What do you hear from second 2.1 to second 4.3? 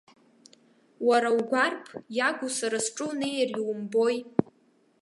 иагу сара сҿы унеир иумбои.